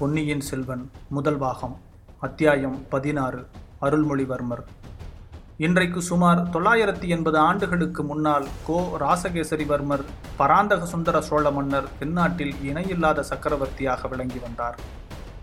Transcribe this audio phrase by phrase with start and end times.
[0.00, 1.74] பொன்னியின் செல்வன் முதல் பாகம்
[2.20, 3.46] அத்தியாயம் பதினாறு
[3.80, 4.62] அருள்மொழிவர்மர்.
[5.56, 8.96] இன்றைக்கு சுமார் தொள்ளாயிரத்தி எண்பது ஆண்டுகளுக்கு முன்னால் கோ.
[9.00, 10.04] ராசகேசரிவர்மர்
[10.36, 14.78] பராந்தக சுந்தர சோழ மன்னர் தென்னாட்டில் இணையில்லாத சக்கரவர்த்தியாக விளங்கி வந்தார்.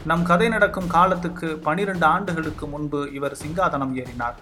[0.05, 4.35] நம் கதை நடக்கும் காலத்துக்கு பனிரெண்டு ஆண்டுகளுக்கு முன்பு இவர் சிங்காதனம் ஏறினார்.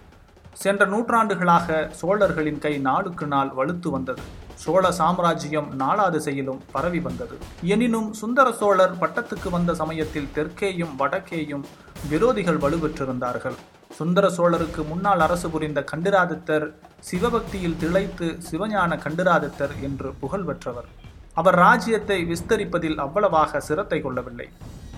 [0.54, 4.21] சென்ற நூற்றாண்டுகளாக சோழர்களின் கை நாளுக்கு நாள் வலுத்து வந்தது.
[4.64, 7.36] சோழ சாம்ராஜ்யம் நாலா திசையிலும் பரவி வந்தது.
[7.74, 11.66] எனினும் சுந்தர சோழர் பட்டத்துக்கு வந்த சமயத்தில் தெற்கேயும் வடக்கேயும்
[12.12, 13.58] விரோதிகள் வலுப்பெற்றிருந்தார்கள்
[13.98, 16.66] சுந்தர சோழருக்கு முன்னாள் அரசு புரிந்த கண்டிராதித்தர்
[17.10, 20.90] சிவபக்தியில் திளைத்து சிவஞான கண்டிராதித்தர் என்று புகழ் பெற்றவர்
[21.41, 24.48] அவர் ராஜ்யத்தை விஸ்தரிப்பதில் அவ்வளவாக சிரத்தை கொள்ளவில்லை.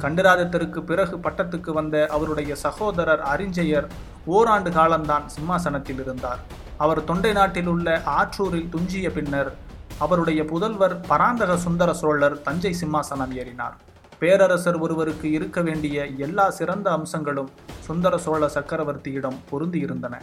[0.03, 3.87] கண்டிராதித்தருக்கு பிறகு பட்டத்துக்கு வந்த அவருடைய சகோதரர் அறிஞ்சயர்
[4.35, 6.41] ஓராண்டு காலம்தான் சிம்மாசனத்தில் இருந்தார்.
[6.77, 9.55] அவர் தொண்டை நாட்டில் உள்ள ஆற்றூரில் துஞ்சிய பின்னர்
[9.97, 13.75] அவருடைய புதல்வர் பராந்தக சுந்தர சோழர் தஞ்சை சிம்மாசனம் ஏறினார்.
[14.19, 20.21] பேரரசர் ஒருவருக்கு இருக்க வேண்டிய எல்லா சிறந்த அம்சங்களும் சுந்தர சோழ சக்கரவர்த்தியிடம் பொருந்தியிருந்தன.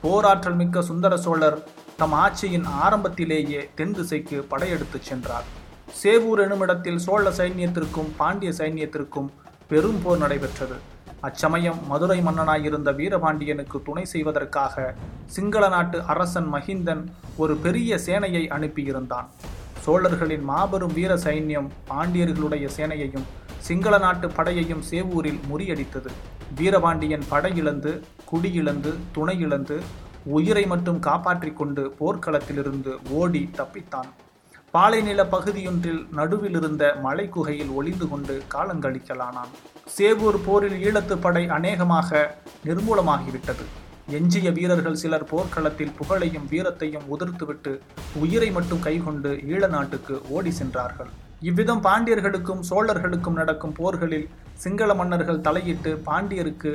[0.00, 1.58] போராற்றல் மிக்க சுந்தர சோழர்
[1.96, 5.44] தம் ஆட்சியின் ஆரம்பத்திலேயே தென் திசைக்கு படையெடுத்துச் சென்றார்.
[6.02, 9.28] சேவூர் எனுமிடத்தில் சோழ சைன்யத்திற்கும் பாண்டிய சைன்யத்திற்கும்
[9.68, 10.76] பெரும் போர் நடைபெற்றது.
[11.26, 14.94] அச்சமயம் மதுரை மன்னனாயிருந்த வீரபாண்டியனுக்கு துணை செய்வதற்காக
[15.26, 17.02] சிங்கள நாட்டு அரசன் மகிந்தன்
[17.36, 19.26] ஒரு பெரிய சேனையை அனுப்பியிருந்தான்.
[19.84, 23.26] சோழர்களின் மாபெரும் வீர சைன்யம் பாண்டியர்களுடைய சேனையையும்
[23.58, 26.12] சிங்கள நாட்டு படையையும் சேவூரில் முறியடித்தது.
[26.54, 27.92] வீரபாண்டியன் படையிழந்து
[28.32, 29.78] குடியிழந்து துணை இழந்து
[30.24, 34.08] உயிரை மட்டும் காப்பாற்றிக் கொண்டு போர்க்களத்திலிருந்து ஓடி தப்பித்தான்.
[34.74, 39.52] பாலைநில பகுதியொன்றில் நடுவில் இருந்த மலைக்குகையில் ஒளிந்து கொண்டு காலங்கழிக்கலானான்.
[39.96, 42.18] சேவூர் போரில் ஈழத்து படை அநேகமாக
[42.68, 43.64] நிர்மூலமாகிவிட்டது.
[44.18, 47.72] எஞ்சிய வீரர்கள் சிலர் போர்க்களத்தில் புகழையும் வீரத்தையும் உதிர்த்துவிட்டு
[48.22, 51.10] உயிரை மட்டும் கைகொண்டு ஈழ நாட்டுக்கு ஓடி சென்றார்கள்.
[51.48, 54.28] இவ்விதம் பாண்டியர்களுக்கும் சோழர்களுக்கும் நடக்கும் போர்களில்
[54.64, 56.72] சிங்கள மன்னர்கள் தலையிட்டு பாண்டியருக்கு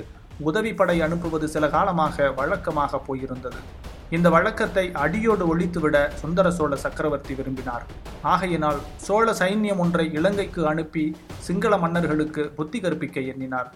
[0.50, 3.60] உதவிப்படை அனுப்புவது சில காலமாக வழக்கமாக போயிருந்தது.
[4.16, 7.86] இந்த வழக்கத்தை அடியோடு ஒழித்துவிட சுந்தர சோழ சக்கரவர்த்தி விரும்பினார்.
[8.34, 11.06] ஆகையினால் சோழ சைன்யம் ஒன்றை இலங்கைக்கு அனுப்பி
[11.46, 13.70] சிங்கள மன்னர்களுக்கு புத்தி கற்பிக்க எண்ணினார்.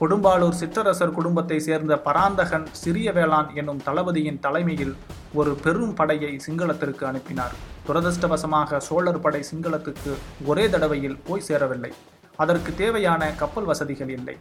[0.00, 4.94] கொடும்பாளூர் சிற்றரசர் குடும்பத்தை சேர்ந்த பராந்தகன் சிறிய வேளாண் என்னும் தளபதியின் தலைமையில்
[5.40, 7.56] ஒரு பெரும் படையை சிங்களத்திற்கு அனுப்பினார்.
[7.88, 10.14] துரதிருஷ்டவசமாக சோழர் படை சிங்களத்துக்கு
[10.50, 11.92] ஒரே தடவையில் போய் சேரவில்லை.
[12.44, 14.38] அதற்கு தேவையான கப்பல் வசதிகள் இல்லை.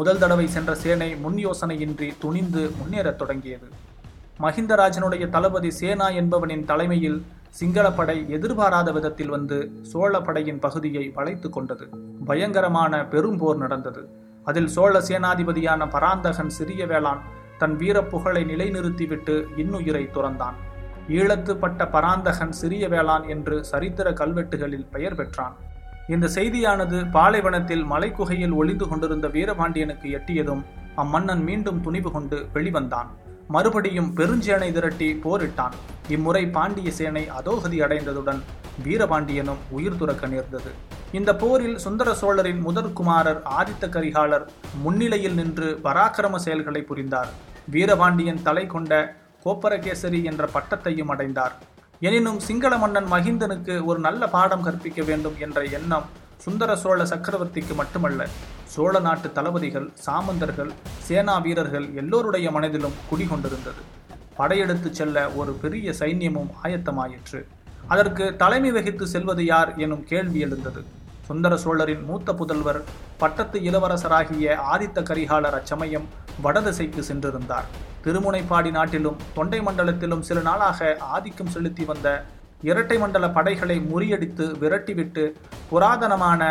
[0.00, 3.70] முதல் தடவை சென்ற சேனை முன் யோசனையின்றி துணிந்து முன்னேறத் தொடங்கியது.
[4.40, 11.88] மஹிந்தராஜனுடைய தளபதி சேனா என்பவனின் தலைமையில் சிங்களப்படை எதிர்பாராத விதத்தில் வந்து சோழ படையின் பகுதியை வளைத்து கொண்டது.
[12.24, 14.08] பயங்கரமான பெரும் போர் நடந்தது.
[14.44, 17.18] அதில் சோழ சேனாதிபதியான பராந்தகன் சிறிய வேளான்
[17.58, 20.56] தன் வீரப்புகழை நிலைநிறுத்திவிட்டு இன்னுயிரை துறந்தான்.
[21.08, 25.54] ஈழத்துப்பட்ட பராந்தகன் சிறிய வேளான் என்று சரித்திர கல்வெட்டுகளில் பெயர் பெற்றான்.
[26.08, 30.62] இந்த செய்தியானது பாலைவனத்தில் மலைக்குகையில் ஒளிந்து கொண்டிருந்த வீரபாண்டியனுக்கு எட்டியதும்
[30.96, 33.06] அம்மன்னன் மீண்டும் துணிவு கொண்டு வெளிவந்தான்.
[33.54, 35.74] மறுபடியும் பெருஞ்சேனை திரட்டி போரிட்டான்.
[36.14, 38.40] இம்முறை பாண்டிய சேனை அதோகதி அடைந்ததுடன்
[38.86, 40.70] வீரபாண்டியனும் உயிர் துறக்க நேர்ந்தது.
[41.18, 44.44] இந்த போரில் சுந்தர சோழரின் முதற் குமாரர் ஆதித்த கரிகாலர்
[44.84, 47.30] முன்னிலையில் நின்று பராக்கிரம செயல்களை புரிந்தார்.
[47.74, 48.92] வீரபாண்டியன் தலை கொண்ட
[49.44, 51.54] கோப்பரகேசரி என்ற பட்டத்தையும் அடைந்தார்.
[52.08, 56.08] எனினும் சிங்கள மன்னன் மகிந்தனுக்கு ஒரு நல்ல பாடம் கற்பிக்க வேண்டும் என்ற எண்ணம்
[56.44, 58.22] சுந்தர சோழ சக்கரவர்த்திக்கு மட்டுமல்ல.
[58.74, 60.70] சோழ நாட்டு தளபதிகள் சாமந்தர்கள்
[61.06, 63.82] சேனா வீரர்கள் எல்லோருடைய மனதிலும் குடிகொண்டிருந்தது.
[64.36, 67.40] படையெடுத்து செல்ல ஒரு பெரிய சைன்யமும் ஆயத்தமாயிற்று.
[67.86, 70.82] அதற்கு தலைமை வகித்து செல்வது யார் எனும் கேள்வி எழுந்தது.
[71.26, 72.80] சுந்தர சோழரின் மூத்த புதல்வர்
[73.18, 76.06] பட்டத்து இளவரசராகிய ஆதித்த கரிகாலர் அச்சமயம்
[76.44, 77.68] வடதிசைக்கு சென்றிருந்தார்.
[78.04, 82.24] திருமுனைப்பாடி நாட்டிலும் தொண்டை மண்டலத்திலும் சில நாளாக ஆதிக்கம் செலுத்தி வந்த
[82.70, 85.24] இரட்டை மண்டல படைகளை முறியடித்து விரட்டிவிட்டு
[85.70, 86.42] புராதனமான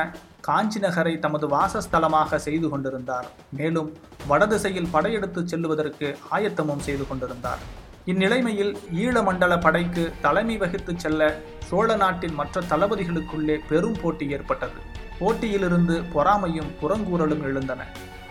[0.42, 3.28] காஞ்சி நகரை தமது வாசஸ்தலமாக செய்து கொண்டிருந்தார்.
[3.58, 3.90] மேலும்
[4.28, 7.62] வடதிசையில் படையெடுத்து செல்லுவதற்கு ஆயத்தமும் செய்து கொண்டிருந்தார்.
[8.06, 14.80] இந்நிலைமையில் ஈழமண்டல படைக்கு தலைமை வகித்து செல்ல சோழ நாட்டின் மற்ற தளபதிகளுக்குள்ளே பெரும் போட்டி ஏற்பட்டது.
[15.20, 17.82] போட்டியிலிருந்து பொறாமையும் புறங்கூறலும் எழுந்தன.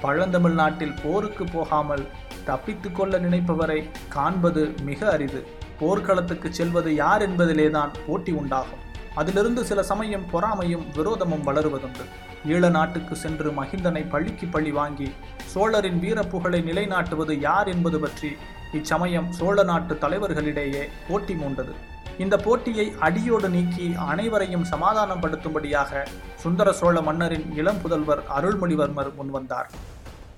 [0.02, 2.04] பழந்தமிழ்நாட்டில் போருக்கு போகாமல்
[2.44, 5.42] தப்பித்து கொள்ள நினைப்பவரை காண்பது மிக அரிது.
[5.80, 8.84] போர்க்களத்துக்கு செல்வது யார் என்பதிலேதான் போட்டி உண்டாகும்.
[9.14, 12.04] அதிலிருந்து சில சமயம் பொறாமையும் விரோதமும் வளருவதுண்டு.
[12.46, 15.08] ஈழ நாட்டுக்கு சென்று மகிந்தனை பழிக்கு பழி வாங்கி
[15.52, 18.36] சோழரின் வீரப்புகழை நிலைநாட்டுவது யார் என்பது பற்றி
[18.72, 21.74] இச்சமயம் சோழ நாட்டு தலைவர்களிடையே போட்டி மூண்டது.
[22.18, 26.02] இந்த போட்டியை அடியோடு நீக்கி அனைவரையும் சமாதானப்படுத்தும்படியாக
[26.36, 29.70] சுந்தர சோழ மன்னரின் இளம் புதல்வர் அருள்மொழிவர்மர் முன்வந்தார்.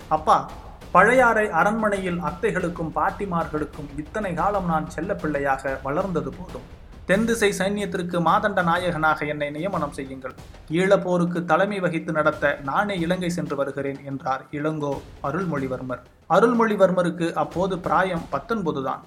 [0.09, 0.51] அப்பா
[0.93, 6.67] பழையாறை அரண்மனையில் அத்தைகளுக்கும் பாட்டிமார்களுக்கும் இத்தனை காலம் நான் செல்ல பிள்ளையாக வளர்ந்தது போதும்.
[7.13, 10.35] தென் திசை சைன்யத்திற்கு மாதண்ட நாயகனாக என்னை நியமனம் செய்யுங்கள்.
[10.71, 14.93] ஈழப்போருக்கு தலைமை வகித்து நடத்த நானே இலங்கை சென்று வருகிறேன் என்றார் இளங்கோ
[15.23, 16.01] அருள்மொழிவர்மர்.
[16.37, 19.03] அருள்மொழிவர்மருக்கு அப்போது பிராயம் பத்தொன்பதுதான்.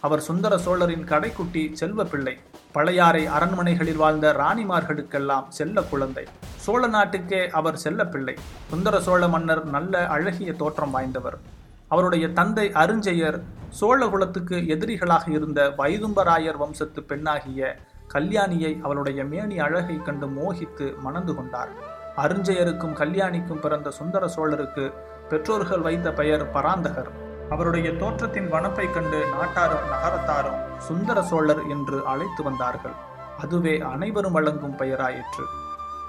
[0.00, 2.36] அவர் சுந்தர சோழரின் கடைக்குட்டி செல்வ பிள்ளை
[2.72, 6.26] பழையாறை அரண்மனைகளில் வாழ்ந்த ராணிமார்களுக்கெல்லாம் செல்ல குழந்தை.
[6.56, 8.36] சோழ நாட்டுக்கே அவர் செல்ல பிள்ளை
[8.70, 11.38] சுந்தர சோழ மன்னர் நல்ல அழகிய தோற்றம் வாய்ந்தவர்.
[11.90, 13.38] அவருடைய தந்தை அருஞ்செயர்
[13.80, 17.76] சோழகுலத்துக்கு எதிரிகளாக இருந்த வைதும்பராயர் வம்சத்து பெண்ணாகிய
[18.14, 21.72] கல்யாணியை அவளுடைய மேனி அழகை கண்டு மோகித்து மணந்து கொண்டார்.
[22.16, 24.92] அருஞ்செயருக்கும் கல்யாணிக்கும் பிறந்த சுந்தர சோழருக்கு
[25.28, 27.10] பெற்றோர்கள் வைத்த பெயர் பராந்தகர்.
[27.50, 32.96] அவருடைய தோற்றத்தின் வனப்பை கண்டு நாட்டாரும் நகரத்தாரும் சுந்தர சோழர் என்று அழைத்து வந்தார்கள்.
[33.38, 35.46] அதுவே அனைவரும் வழங்கும் பெயராயிற்று.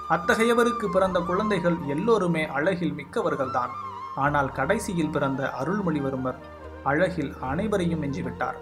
[0.10, 3.74] அத்தகையவருக்கு பிறந்த குழந்தைகள் எல்லோருமே அழகில் மிக்கவர்கள்தான்.
[4.16, 6.36] ஆனால் கடைசியில் பிறந்த அருள்மொழிவர்மர்
[6.84, 8.56] அழகில் அனைவரையும் மிஞ்சிவிட்டார்.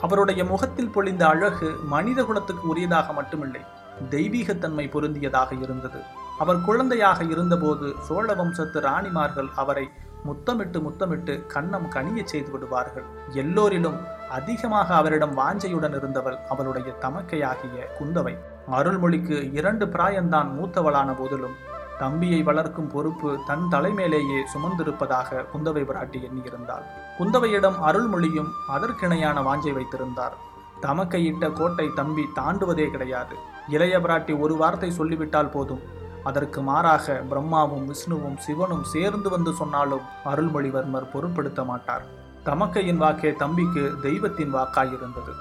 [0.00, 3.62] அவருடைய முகத்தில் பொழிந்த அழகு மனித குலத்துக்கு உரியதாக மட்டுமில்லை
[4.10, 6.00] தெய்வீகத்தன்மை பொருந்தியதாக இருந்தது.
[6.38, 9.88] அவர் குழந்தையாக இருந்தபோது சோழ வம்சத்து ராணிமார்கள் அவரை
[10.24, 13.04] முத்தமிட்டு முத்தமிட்டு கன்னம் கனிய செய்து விடுவார்கள்.
[13.32, 13.98] எல்லோரிலும்
[14.30, 18.36] அதிகமாக அவரிடம் வாஞ்சையுடன் இருந்தவள் அவளுடைய தமக்கையாகிய குந்தவை.
[18.70, 21.56] அருள்மொழிக்கு இரண்டு பிராயந்தான் மூத்தவளான போதிலும்
[21.98, 26.84] தம்பியை வளர்க்கும் பொறுப்பு தன் தலைமேலேயே சுமந்திருப்பதாக குந்தவை பிராட்டி எண்ணியிருந்தாள்.
[27.18, 30.34] குந்தவையிடம் அருள்மொழியும் அதற்கிணையான வாஞ்சை வைத்திருந்தார்.
[30.82, 33.34] தமக்கையிட்ட கோட்டை தம்பி தாண்டுவதே கிடையாது.
[33.68, 35.82] இளைய பிராட்டி ஒரு வார்த்தை சொல்லிவிட்டால் போதும்.
[36.24, 42.04] அதற்கு மாறாக பிரம்மாவும் விஷ்ணுவும் சிவனும் சேர்ந்து வந்து சொன்னாலும் அருள்மொழிவர்மர் பொருட்படுத்த மாட்டார்.
[42.44, 45.32] தமக்கையின் வாக்கே தம்பிக்கு தெய்வத்தின் வாக்காயிருந்தது.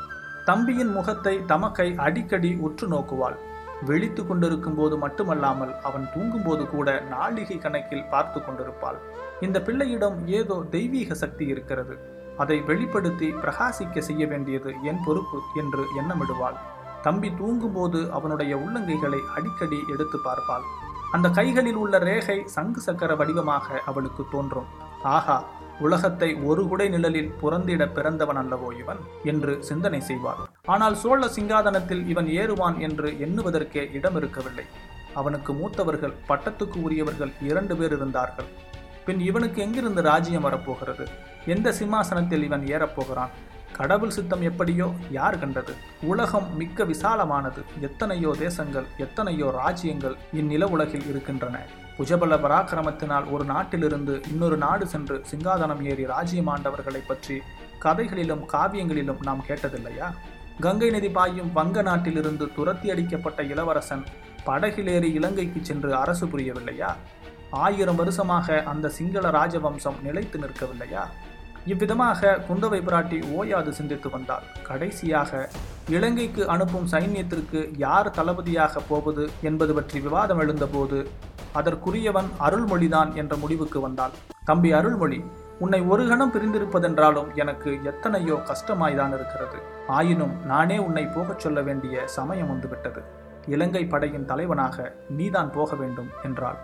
[0.46, 3.38] தம்பியின் முகத்தை தமக்கை அடிக்கடி உற்று நோக்குவாள்.
[3.84, 8.98] விழித்து கொண்டிருக்கும் போது மட்டுமல்லாமல் அவன் தூங்கும்போது கூட நாளிகை கணக்கில் பார்த்து கொண்டிருப்பாள்.
[9.42, 11.98] இந்த பிள்ளையிடம் ஏதோ தெய்வீக சக்தி இருக்கிறது.
[12.38, 16.58] அதை வெளிப்படுத்தி பிரகாசிக்க செய்ய வேண்டியது என் பொறுப்பு என்று எண்ணமிடுவாள்.
[17.02, 20.66] தம்பி தூங்கும்போது அவனுடைய உள்ளங்கைகளை அடிக்கடி எடுத்து பார்ப்பாள்.
[21.12, 24.70] அந்த கைகளில் உள்ள ரேகை சங்கு சக்கர வடிவமாக அவளுக்கு தோன்றும்.
[25.02, 25.44] ஆகா
[25.80, 29.00] உலகத்தை ஒரு குடை நிழலில் புறந்திட பிறந்தவன் அல்லவோ இவன்?
[29.24, 30.44] என்று சிந்தனை செய்வாள்.
[30.72, 34.64] ஆனால் சோழ சிங்காதனத்தில் இவன் ஏறுவான் என்று எண்ணுவதற்கே இடம் இருக்கவில்லை
[35.20, 38.48] அவனுக்கு மூத்தவர்கள் பட்டத்துக்கு உரியவர்கள் இரண்டு பேர் இருந்தார்கள்.
[39.06, 41.06] பின் இவனுக்கு எங்கிருந்து ராஜ்யம் வரப்போகிறது?
[41.46, 43.34] எந்த சிம்மாசனத்தில் இவன் ஏறப்போகிறான்
[43.78, 44.88] கடவுள் சித்தம் எப்படியோ
[45.18, 45.74] யார் கண்டது?
[46.12, 47.64] உலகம் மிக்க விசாலமானது.
[47.88, 51.60] எத்தனையோ தேசங்கள் எத்தனையோ ராஜ்யங்கள் இந்நில உலகில் இருக்கின்றன.
[51.98, 57.38] புஜபல பராக்கிரமத்தினால் ஒரு நாட்டிலிருந்து இன்னொரு நாடு சென்று சிங்காதனம் ஏறி ராஜ்யமாண்டவர்களை பற்றி
[57.80, 60.10] கதைகளிலும் காவியங்களிலும் நாம் கேட்டதில்லையா?
[60.62, 64.04] கங்கை நதி பாயும் வங்க நாட்டிலிருந்து துரத்தி அடிக்கப்பட்ட இளவரசன்
[64.46, 66.96] படகிலேறி இலங்கைக்கு சென்று அரசு புரியவில்லையா?
[67.50, 71.04] ஆயிரம் வருஷமாக அந்த சிங்கள ராஜவம்சம் நிலைத்து நிற்கவில்லையா?
[71.66, 75.50] இவ்விதமாக குந்தவை பிராட்டி ஓயாது சிந்தித்து வந்தார் கடைசியாக
[75.90, 81.10] இலங்கைக்கு அனுப்பும் சைன்யத்திற்கு யார் தளபதியாக போவது என்பது பற்றி விவாதம் எழுந்தபோது
[81.56, 84.12] அதற்குரியவன் அருள்மொழிதான் என்ற முடிவுக்கு வந்தாள்.
[84.46, 85.24] தம்பி அருள்மொழி
[85.64, 89.58] உன்னை ஒரு கணம் பிரிந்திருப்பதென்றாலும் எனக்கு எத்தனையோ கஷ்டமாய்தான் இருக்கிறது.
[89.88, 93.02] ஆயினும் நானே உன்னை போகச் சொல்ல வேண்டிய சமயம் வந்துவிட்டது.
[93.48, 96.56] இலங்கை படையின் தலைவனாக நீதான் போக வேண்டும் என்றாள்.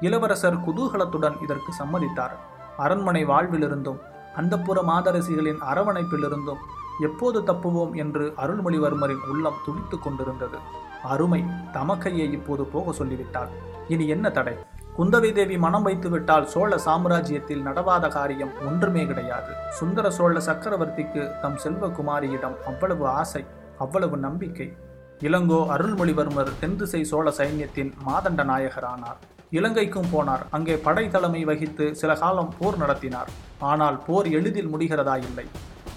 [0.00, 2.36] இளவரசர் குதூகலத்துடன் இதற்கு சம்மதித்தார்.
[2.76, 4.00] அரண்மனை வாழ்விலிருந்தும்
[4.36, 6.62] அந்தப்புற மாதரசிகளின் அரவணைப்பிலிருந்தும்
[7.00, 10.58] எப்போது தப்புவோம் என்று அருள்மொழிவர்மரின் உள்ளம் துடித்துக் கொண்டிருந்தது.
[11.02, 13.48] அருமை தமக்கையை இப்போது போக சொல்லிவிட்டாள்.
[13.88, 14.56] இனி என்ன தடை?
[14.98, 19.50] குந்தவை தேவி மனம் வைத்துவிட்டால் சோழ சாம்ராஜ்யத்தில் நடவாத காரியம் ஒன்றுமே கிடையாது.
[19.78, 23.42] சுந்தர சோழ சக்கரவர்த்திக்கு தம் செல்வகுமாரியிடம் அவ்வளவு ஆசை
[23.84, 24.68] அவ்வளவு நம்பிக்கை.
[25.28, 29.20] இளங்கோ அருள்மொழிவர்மர் தென்திசை சோழ சைன்யத்தின் மாதண்ட நாயகரானார்.
[29.58, 30.44] இலங்கைக்கும் போனார்.
[30.58, 33.30] அங்கே படை தலைமை வகித்து சில காலம் போர் நடத்தினார்.
[33.72, 35.46] ஆனால் போர் எளிதில் முடிகிறதா இல்லை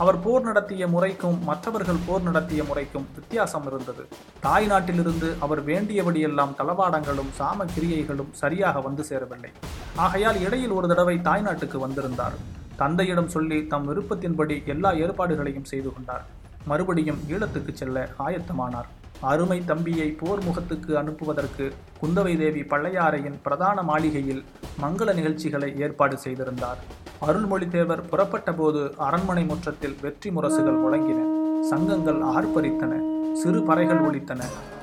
[0.03, 4.03] அவர் போர் நடத்திய முறைக்கும் மற்றவர்கள் போர் நடத்திய முறைக்கும் வித்தியாசம் இருந்தது.
[4.45, 9.51] தாய் நாட்டிலிருந்து அவர் வேண்டியபடியெல்லாம் தளவாடங்களும் சாம கிரியைகளும் சரியாக வந்து சேரவில்லை.
[9.95, 12.37] ஆகையால் இடையில் ஒரு தடவை தாய் நாட்டுக்கு வந்திருந்தார்.
[12.77, 16.25] தந்தையிடம் சொல்லி தம் விருப்பத்தின்படி எல்லா ஏற்பாடுகளையும் செய்து கொண்டார்.
[16.65, 18.89] மறுபடியும் ஈழத்துக்கு செல்ல ஆயத்தமானார்.
[19.21, 21.71] அருமை தம்பியை போர் முகத்துக்கு அனுப்புவதற்கு
[22.01, 24.43] குந்தவை தேவி பள்ளையாறையின் பிரதான மாளிகையில்
[24.81, 26.77] மங்கள நிகழ்ச்சிகளை ஏற்பாடு செய்திருந்தார்.
[27.21, 31.38] அருள்மொழித்தேவர் புறப்பட்டபோது புறப்பட்ட போது அரண்மனை முற்றத்தில் வெற்றி முரசுகள் முழங்கின.
[31.61, 33.17] சங்கங்கள் ஆர்ப்பரித்தன.
[33.33, 34.41] சிறு பறைகள் ஒலித்தன.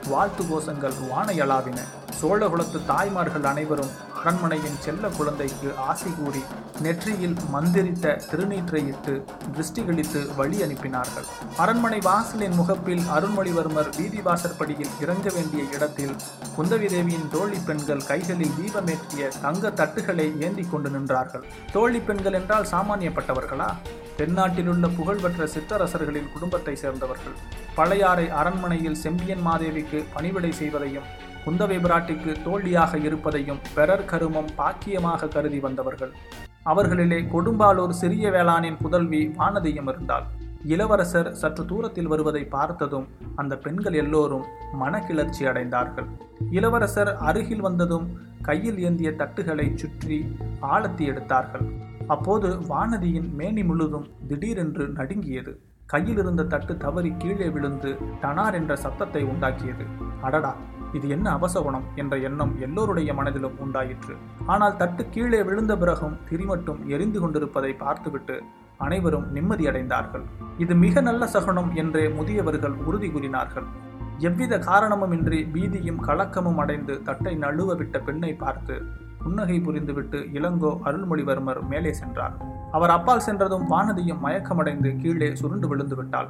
[0.08, 1.78] வாழ்த்து கோஷங்கள் வானையளாவின
[2.22, 6.40] சோழகுலத்து தாய்மார்கள் அனைவரும் அரண்மனையின் செல்ல குழந்தைக்கு ஆசை கூறி
[6.82, 9.12] நெற்றியில் மந்திரித்த திருநீற்றையிட்டு
[9.54, 11.26] திருஷ்டிகளித்து வழி அனுப்பினார்கள்.
[11.56, 16.14] அரண்மனை வாசலின் முகப்பில் அருண்மொழிவர்மர் வீதி வாசற்படியில் இறங்க வேண்டிய இடத்தில்
[16.56, 21.44] குந்தவி தேவியின் தோழி பெண்கள் கைகளில் தீபமேற்றிய தங்க தட்டுகளை ஏந்தி கொண்டு நின்றார்கள்.
[21.72, 23.70] தோழி பெண்கள் என்றால் சாமானியப்பட்டவர்களா?
[24.18, 27.38] தென்னாட்டிலுள்ள புகழ்பெற்ற சிற்றரசர்களின் குடும்பத்தை சேர்ந்தவர்கள்.
[27.74, 31.08] பழையாறை அரண்மனையில் செம்பியன் மாதேவிக்கு பணிவிடை செய்வதையும்
[31.46, 36.12] குந்தவை பிராட்டிக்கு தோல்வியாக இருப்பதையும் பெறர் கருமம் பாக்கியமாக கருதி வந்தவர்கள்.
[36.64, 40.24] அவர்களிலே கொடும்பாலூர் சிறிய வேளாணின் புதல்வி வானதியும் இருந்தாள்.
[40.64, 44.44] இளவரசர் சற்று தூரத்தில் வருவதை பார்த்ததும் அந்த பெண்கள் எல்லோரும்
[44.80, 46.08] மனக்கிளர்ச்சி அடைந்தார்கள்.
[46.50, 48.08] இளவரசர் அருகில் வந்ததும்
[48.42, 50.18] கையில் ஏந்திய தட்டுகளை சுற்றி
[50.60, 51.66] ஆழத்தி எடுத்தார்கள்.
[52.06, 55.54] அப்போது வானதியின் மேனி முழுதும் திடீரென்று நடுங்கியது.
[55.92, 57.90] கையில் இருந்த தட்டு தவறி கீழே விழுந்து
[58.22, 59.84] டனார் என்ற சத்தத்தை உண்டாக்கியது.
[60.26, 60.50] அடடா
[60.96, 64.14] இது என்ன அபசகுணம் என்ற எண்ணம் எல்லோருடைய மனதிலும் உண்டாயிற்று.
[64.52, 68.36] ஆனால் தட்டு கீழே விழுந்த பிறகும் திரிமட்டும் எரிந்து கொண்டிருப்பதை பார்த்துவிட்டு
[68.86, 70.24] அனைவரும் நிம்மதியடைந்தார்கள்.
[70.64, 73.68] இது மிக நல்ல சகுனம் என்றே முதியவர்கள் உறுதி கூறினார்கள்.
[74.28, 78.76] எவ்வித காரணமுமின்றி பீதியும் கலக்கமும் அடைந்து தட்டை நழுவ விட்ட பெண்ணை பார்த்து
[79.22, 82.36] புன்னகை புரிந்துவிட்டு இளங்கோ அருள்மொழிவர்மர் மேலே சென்றார்.
[82.76, 86.28] அவர் அப்பால் சென்றதும் வானதியும் மயக்கமடைந்து கீழே சுருண்டு விழுந்து விட்டாள்.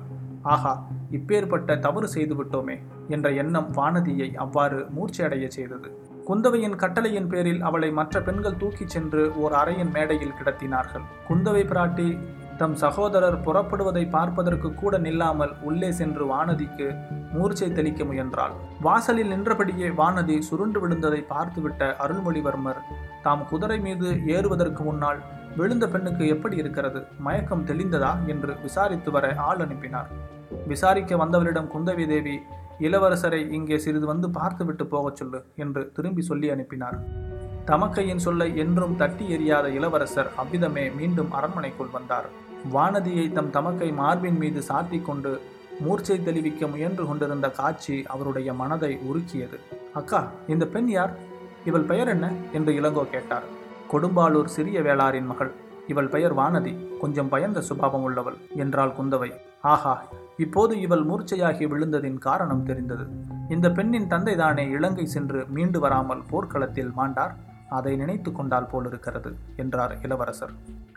[0.55, 0.73] ஆஹா
[1.17, 2.77] இப்பேற்பட்ட தவறு செய்து விட்டோமே
[3.15, 5.89] என்ற எண்ணம் வானதியை அவ்வாறு மூர்ச்சையடைய செய்தது.
[6.29, 11.05] குந்தவையின் கட்டளையின் பேரில் அவளை மற்ற பெண்கள் தூக்கிச் சென்று ஓர் அறையின் மேடையில் கிடத்தினார்கள்.
[11.29, 12.09] குந்தவை பிராட்டி
[12.61, 16.87] தம் சகோதரர் புறப்படுவதை பார்ப்பதற்கு கூட நில்லாமல் உள்ளே சென்று வானதிக்கு
[17.35, 18.55] மூர்ச்சை தெளிக்க முயன்றாள்.
[18.87, 22.81] வாசலில் நின்றபடியே வானதி சுருண்டு விழுந்ததை பார்த்துவிட்ட அருள்மொழிவர்மர்
[23.27, 25.21] தாம் குதிரை மீது ஏறுவதற்கு முன்னால்
[25.57, 27.03] விழுந்த பெண்ணுக்கு எப்படி இருக்கிறது?
[27.19, 28.27] மயக்கம் தெளிந்ததா?
[28.27, 30.09] என்று விசாரித்து வர ஆள் அனுப்பினார்.
[30.67, 32.41] விசாரிக்க வந்தவரிடம் குந்தவி தேவி
[32.81, 36.99] இளவரசரை இங்கே சிறிது வந்து பார்த்துவிட்டு போகச் சொல்லு என்று திரும்பி சொல்லி அனுப்பினார்.
[37.65, 42.29] தமக்கையின் சொல்லை என்றும் தட்டி எறியாத இளவரசர் அவ்விதமே மீண்டும் அரண்மனைக்குள் வந்தார்.
[42.75, 45.41] வானதியை தம் தமக்கை மார்பின் மீது சாத்தி கொண்டு
[45.81, 49.59] மூர்ச்சை தெளிவிக்க முயன்று கொண்டிருந்த காட்சி அவருடைய மனதை உருக்கியது.
[49.95, 51.15] அக்கா இந்த பெண் யார்?
[51.65, 52.33] இவள் பெயர் என்ன?
[52.53, 53.55] என்று இளங்கோ கேட்டார்.
[53.93, 55.53] கொடும்பாலூர் சிறிய வேளாரின் மகள்.
[55.87, 56.99] இவள் பெயர் வானதி.
[56.99, 58.37] கொஞ்சம் பயந்த சுபாவம் உள்ளவள்.
[58.55, 59.33] என்றாள் குந்தவை.
[59.63, 60.05] ஆஹா
[60.37, 63.05] இப்போது இவள் மூர்ச்சையாகி விழுந்ததின் காரணம் தெரிந்தது.
[63.49, 67.35] இந்த பெண்ணின் தந்தைதானே இலங்கை சென்று மீண்டு வராமல் போர்க்களத்தில் மாண்டார்?
[67.69, 70.53] அதை நினைத்து கொண்டால் போலிருக்கிறது என்றார் இளவரசர்.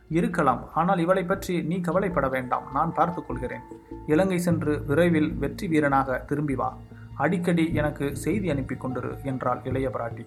[0.09, 2.63] இருக்கலாம் ஆனால் இவளை பற்றி நீ கவலைப்பட வேண்டாம்.
[2.73, 3.61] நான் பார்த்துக் கொள்கிறேன்.
[4.07, 6.77] இலங்கை சென்று விரைவில் வெற்றி வீரனாக திரும்பி வா.
[7.23, 10.23] அடிக்கடி எனக்கு செய்தி அனுப்பி கொண்டிரு என்றாள் இளைய பிராட்டி.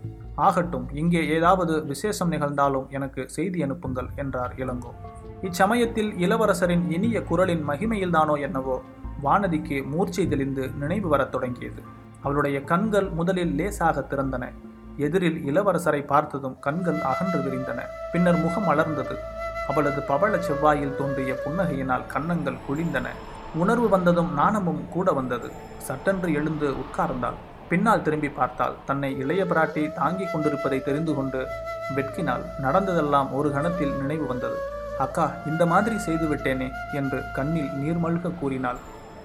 [0.47, 4.93] ஆகட்டும் இங்கே ஏதாவது விசேஷம் நிகழ்ந்தாலும் எனக்கு செய்தி அனுப்புங்கள் என்றார் இளங்கோ.
[5.43, 8.77] இச்சமயத்தில் இளவரசரின் இனிய குரலின் மகிமையில்தானோ என்னவோ
[9.25, 11.83] வானதிக்கு மூர்ச்சை தெளிந்து நினைவு வரத் தொடங்கியது.
[12.23, 14.45] அவளுடைய கண்கள் முதலில் லேசாக திறந்தன.
[14.97, 17.81] எதிரில் இளவரசரை பார்த்ததும் கண்கள் அகன்று விரிந்தன.
[18.13, 19.17] பின்னர் முகம் அலர்ந்தது.
[19.69, 23.09] அவளது பவள செவ்வாயில் தோன்றிய புன்னகையினால் கன்னங்கள் குழிந்தன
[23.55, 25.53] உணர்வு வந்ததும் நாணமும் கூட வந்தது.
[25.79, 27.35] சட்டென்று எழுந்து உட்கார்ந்தாள்.
[27.69, 31.47] பின்னால் திரும்பி பார்த்தால் தன்னை இளைய பிராட்டி தாங்கிக் கொண்டிருப்பதை தெரிந்து கொண்டு
[31.97, 32.43] வெட்கினாள்.
[32.61, 34.57] நடந்ததெல்லாம் ஒரு கணத்தில் நினைவு வந்தது.
[34.99, 38.77] அக்கா இந்த மாதிரி செய்து விட்டேனே என்று கண்ணில் நீர்மல்க கூறினாள்.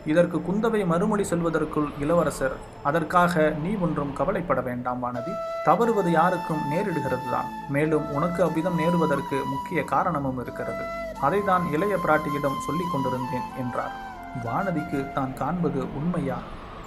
[0.06, 5.32] இதற்கு குந்தவை மறுமொழி சொல்வதற்குள் இளவரசர் அதற்காக நீ ஒன்றும் கவலைப்பட வேண்டாம் வானதி.
[5.64, 7.46] தவறுவது யாருக்கும் நேரிடுகிறதுதான்.
[7.70, 10.84] மேலும் உனக்கு அவ்விதம் நேருவதற்கு முக்கிய காரணமும் இருக்கிறது.
[11.22, 14.07] அதைதான் இளைய பிராட்டியிடம் சொல்லிக் கொண்டிருந்தேன் என்றார்.
[14.46, 16.38] வானதிக்கு தான் காண்பது உண்மையா?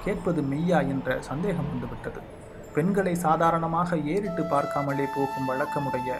[0.04, 2.20] கேட்பது மெய்யா என்ற சந்தேகம் வந்துவிட்டது.
[2.74, 6.10] பெண்களை சாதாரணமாக ஏறிட்டு பார்க்காமலே போகும் வழக்கமுடைய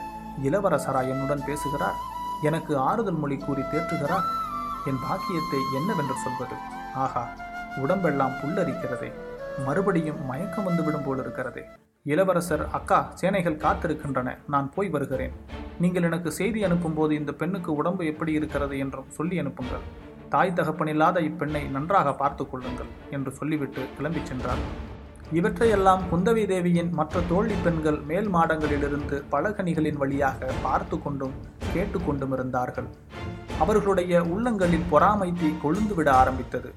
[0.46, 1.98] இளவரசரா என்னுடன் பேசுகிறார்?
[2.48, 4.26] எனக்கு ஆறுதல் மொழி கூறி தேற்றுகிறார்?
[4.90, 6.56] என் பாக்கியத்தை என்னவென்று சொல்வது?
[7.04, 7.24] ஆகா
[7.84, 9.10] உடம்பெல்லாம் புல்லரிக்கிறதே.
[9.66, 11.64] மறுபடியும் மயக்கம் வந்துவிடும் போல் இருக்கிறதே
[12.06, 14.28] இளவரசர் அக்கா சேனைகள் காத்திருக்கின்றன.
[14.52, 15.34] நான் போய் வருகிறேன்.
[15.82, 18.78] நீங்கள் எனக்கு செய்தி அனுப்பும்போது இந்த பெண்ணுக்கு உடம்பு எப்படி இருக்கிறது?
[18.78, 19.84] என்றும் சொல்லி அனுப்புங்கள்.
[20.32, 24.62] தாய் தகப்பனில்லாத இப்பெண்ணை நன்றாக பார்த்து கொள்ளுங்கள் என்று சொல்லிவிட்டு கிளம்பிச் சென்றார்
[25.32, 31.34] இவற்றையெல்லாம் குந்தவி தேவியின் மற்ற தோழி பெண்கள் மேல் மாடங்களிலிருந்து பலகனிகளின் வழியாக பார்த்து கொண்டும்
[31.74, 32.88] கேட்டுக்கொண்டும் இருந்தார்கள்.
[33.58, 36.70] அவர்களுடைய உள்ளங்களில் பொறாமை தீ கொழுந்துவிட ஆரம்பித்தது.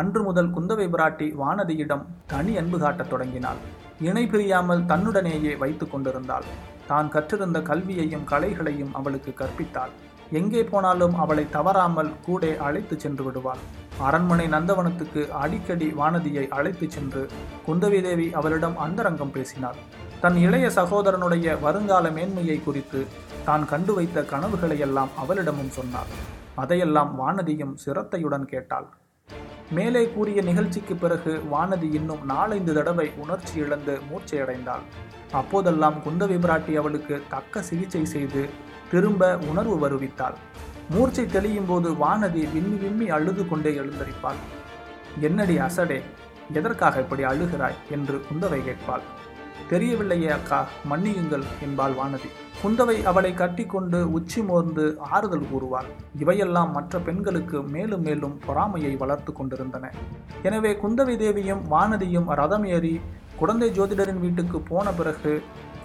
[0.00, 3.60] அன்று முதல் குந்தவை பிராட்டி வானதியிடம் தனி அன்பு காட்டத் தொடங்கினாள்.
[4.00, 6.48] இணை பிரியாமல் தன்னுடனேயே வைத்து கொண்டிருந்தாள்.
[6.86, 9.94] தான் கற்றிருந்த கல்வியையும் கலைகளையும் அவளுக்கு கற்பித்தாள்.
[10.38, 13.62] எங்கே போனாலும் அவளை தவறாமல் கூட அழைத்து சென்று விடுவாள்.
[14.06, 17.22] அரண்மனை நந்தவனத்துக்கு அடிக்கடி வானதியை அழைத்து சென்று
[17.66, 19.80] குந்தவி தேவி அவளிடம் அந்தரங்கம் பேசினாள்.
[20.22, 23.00] தன் இளைய சகோதரனுடைய வருங்கால மேன்மையை குறித்து
[23.48, 26.12] தான் கண்டு வைத்த கனவுகளையெல்லாம் அவளிடமும் சொன்னாள்.
[26.56, 28.88] அதையெல்லாம் வானதியும் சிரத்தையுடன் கேட்டாள்.
[29.76, 34.84] மேலே கூறிய நிகழ்ச்சிக்கு பிறகு வானதி இன்னும் நாலைந்து தடவை உணர்ச்சி இழந்து மூச்சையடைந்தாள்
[35.40, 38.42] அப்போதெல்லாம் குந்தவி பிராட்டி அவளுக்கு தக்க சிகிச்சை செய்து
[38.90, 40.36] திரும்ப உணர்வு வருவித்தாள்.
[40.90, 44.40] மூர்ச்சை தெளியும் போது வானதி விம்மி விம்மி அழுது கொண்டே எழுந்தரிப்பாள்.
[45.20, 46.00] என்னடி அசடே
[46.52, 47.76] எதற்காக இப்படி அழுகிறாய்?
[47.90, 49.04] என்று குந்தவை கேட்பாள்.
[49.70, 52.30] தெரியவில்லையே அக்கா மன்னியுங்கள் என்பாள் வானதி.
[52.62, 55.88] குந்தவை அவளை கட்டிக்கொண்டு உச்சி மோர்ந்து ஆறுதல் கூறுவாள்.
[56.18, 59.92] இவையெல்லாம் மற்ற பெண்களுக்கு மேலும் மேலும் பொறாமையை வளர்த்து கொண்டிருந்தன.
[60.42, 63.00] எனவே குந்தவை தேவியும் வானதியும் ரதம் ஏறி
[63.36, 65.42] குழந்தை ஜோதிடரின் வீட்டுக்கு போன பிறகு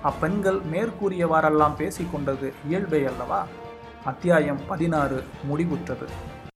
[0.09, 3.41] அப்பெண்கள் மேற்கூறியவாறெல்லாம் பேசிக்கொண்டது இயல்பே அல்லவா?
[4.03, 5.17] அத்தியாயம் பதினாறு
[5.49, 6.07] முடிவுற்றது.